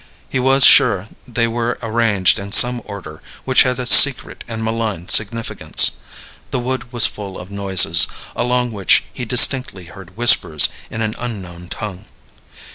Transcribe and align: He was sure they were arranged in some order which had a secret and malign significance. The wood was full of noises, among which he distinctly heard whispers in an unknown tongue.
He 0.27 0.39
was 0.39 0.65
sure 0.65 1.09
they 1.27 1.47
were 1.47 1.77
arranged 1.83 2.39
in 2.39 2.51
some 2.53 2.81
order 2.85 3.21
which 3.45 3.61
had 3.61 3.77
a 3.77 3.85
secret 3.85 4.43
and 4.47 4.63
malign 4.63 5.07
significance. 5.09 5.91
The 6.49 6.57
wood 6.57 6.91
was 6.91 7.05
full 7.05 7.37
of 7.37 7.51
noises, 7.51 8.07
among 8.35 8.71
which 8.71 9.03
he 9.13 9.25
distinctly 9.25 9.83
heard 9.85 10.17
whispers 10.17 10.69
in 10.89 11.03
an 11.03 11.13
unknown 11.19 11.69
tongue. 11.69 12.05